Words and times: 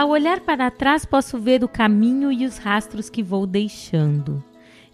Ao 0.00 0.08
olhar 0.08 0.40
para 0.40 0.70
trás, 0.70 1.04
posso 1.04 1.38
ver 1.38 1.62
o 1.62 1.68
caminho 1.68 2.32
e 2.32 2.46
os 2.46 2.56
rastros 2.56 3.10
que 3.10 3.22
vou 3.22 3.46
deixando. 3.46 4.42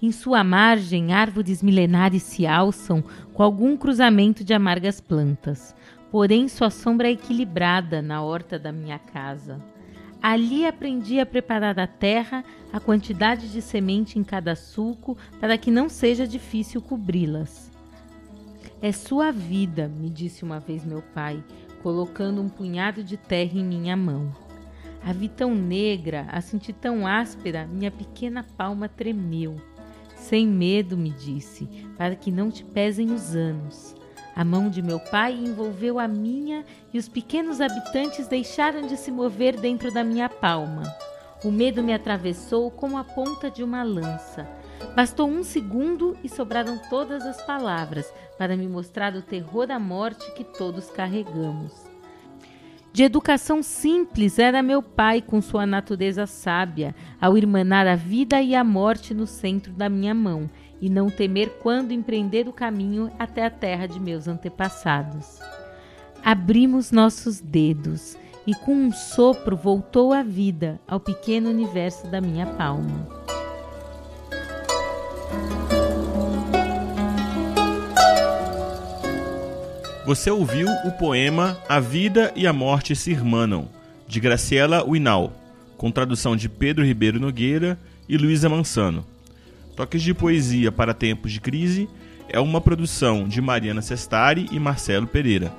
Em 0.02 0.10
sua 0.10 0.42
margem, 0.42 1.12
árvores 1.12 1.62
milenares 1.62 2.24
se 2.24 2.44
alçam 2.44 3.04
com 3.32 3.40
algum 3.40 3.76
cruzamento 3.76 4.42
de 4.42 4.52
amargas 4.52 5.00
plantas. 5.00 5.76
Porém, 6.10 6.48
sua 6.48 6.70
sombra 6.70 7.06
é 7.06 7.12
equilibrada 7.12 8.02
na 8.02 8.20
horta 8.20 8.58
da 8.58 8.72
minha 8.72 8.98
casa. 8.98 9.62
Ali 10.20 10.66
aprendi 10.66 11.20
a 11.20 11.24
preparar 11.24 11.78
a 11.78 11.86
terra, 11.86 12.44
a 12.72 12.80
quantidade 12.80 13.52
de 13.52 13.62
semente 13.62 14.18
em 14.18 14.24
cada 14.24 14.56
sulco, 14.56 15.16
para 15.38 15.56
que 15.56 15.70
não 15.70 15.88
seja 15.88 16.26
difícil 16.26 16.82
cobri-las. 16.82 17.70
É 18.82 18.90
sua 18.90 19.30
vida, 19.30 19.86
me 19.86 20.10
disse 20.10 20.42
uma 20.42 20.58
vez 20.58 20.84
meu 20.84 21.00
pai, 21.14 21.44
colocando 21.80 22.42
um 22.42 22.48
punhado 22.48 23.04
de 23.04 23.16
terra 23.16 23.52
em 23.54 23.64
minha 23.64 23.96
mão. 23.96 24.45
A 25.06 25.12
vi 25.12 25.28
tão 25.28 25.54
negra, 25.54 26.26
a 26.32 26.40
senti 26.40 26.72
tão 26.72 27.06
áspera, 27.06 27.64
minha 27.64 27.92
pequena 27.92 28.44
palma 28.56 28.88
tremeu. 28.88 29.54
Sem 30.16 30.48
medo, 30.48 30.96
me 30.96 31.10
disse, 31.10 31.68
para 31.96 32.16
que 32.16 32.32
não 32.32 32.50
te 32.50 32.64
pesem 32.64 33.12
os 33.12 33.36
anos. 33.36 33.94
A 34.34 34.44
mão 34.44 34.68
de 34.68 34.82
meu 34.82 34.98
pai 34.98 35.32
envolveu 35.32 36.00
a 36.00 36.08
minha 36.08 36.64
e 36.92 36.98
os 36.98 37.08
pequenos 37.08 37.60
habitantes 37.60 38.26
deixaram 38.26 38.88
de 38.88 38.96
se 38.96 39.12
mover 39.12 39.56
dentro 39.60 39.92
da 39.92 40.02
minha 40.02 40.28
palma. 40.28 40.82
O 41.44 41.52
medo 41.52 41.84
me 41.84 41.94
atravessou 41.94 42.68
como 42.68 42.98
a 42.98 43.04
ponta 43.04 43.48
de 43.48 43.62
uma 43.62 43.84
lança. 43.84 44.44
Bastou 44.96 45.28
um 45.28 45.44
segundo 45.44 46.18
e 46.24 46.28
sobraram 46.28 46.80
todas 46.90 47.24
as 47.24 47.40
palavras 47.42 48.12
para 48.36 48.56
me 48.56 48.66
mostrar 48.66 49.14
o 49.14 49.22
terror 49.22 49.68
da 49.68 49.78
morte 49.78 50.28
que 50.32 50.42
todos 50.42 50.90
carregamos. 50.90 51.95
De 52.96 53.02
educação 53.02 53.62
simples 53.62 54.38
era 54.38 54.62
meu 54.62 54.82
pai 54.82 55.20
com 55.20 55.42
sua 55.42 55.66
natureza 55.66 56.26
sábia, 56.26 56.94
ao 57.20 57.36
irmanar 57.36 57.86
a 57.86 57.94
vida 57.94 58.40
e 58.40 58.54
a 58.54 58.64
morte 58.64 59.12
no 59.12 59.26
centro 59.26 59.70
da 59.70 59.86
minha 59.86 60.14
mão, 60.14 60.48
e 60.80 60.88
não 60.88 61.10
temer 61.10 61.58
quando 61.62 61.92
empreender 61.92 62.48
o 62.48 62.54
caminho 62.54 63.12
até 63.18 63.44
a 63.44 63.50
terra 63.50 63.86
de 63.86 64.00
meus 64.00 64.26
antepassados. 64.26 65.40
Abrimos 66.24 66.90
nossos 66.90 67.38
dedos 67.38 68.16
e 68.46 68.54
com 68.54 68.72
um 68.72 68.90
sopro 68.90 69.58
voltou 69.58 70.14
a 70.14 70.22
vida 70.22 70.80
ao 70.88 70.98
pequeno 70.98 71.50
universo 71.50 72.06
da 72.06 72.18
minha 72.18 72.46
palma. 72.46 73.35
Você 80.06 80.30
ouviu 80.30 80.68
o 80.84 80.92
poema 80.92 81.58
A 81.68 81.80
Vida 81.80 82.32
e 82.36 82.46
a 82.46 82.52
Morte 82.52 82.94
se 82.94 83.10
Irmanam, 83.10 83.68
de 84.06 84.20
Graciela 84.20 84.88
Winal, 84.88 85.32
com 85.76 85.90
tradução 85.90 86.36
de 86.36 86.48
Pedro 86.48 86.84
Ribeiro 86.84 87.18
Nogueira 87.18 87.76
e 88.08 88.16
Luísa 88.16 88.48
Mansano. 88.48 89.04
Toques 89.74 90.00
de 90.00 90.14
Poesia 90.14 90.70
para 90.70 90.94
Tempos 90.94 91.32
de 91.32 91.40
Crise 91.40 91.88
é 92.28 92.38
uma 92.38 92.60
produção 92.60 93.26
de 93.26 93.40
Mariana 93.40 93.82
Sestari 93.82 94.46
e 94.52 94.60
Marcelo 94.60 95.08
Pereira. 95.08 95.52